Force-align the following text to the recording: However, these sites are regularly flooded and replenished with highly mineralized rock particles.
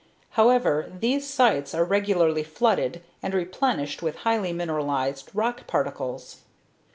However, 0.31 0.91
these 0.99 1.27
sites 1.27 1.75
are 1.75 1.85
regularly 1.85 2.41
flooded 2.41 3.03
and 3.21 3.35
replenished 3.35 4.01
with 4.01 4.15
highly 4.15 4.51
mineralized 4.51 5.29
rock 5.35 5.67
particles. 5.67 6.37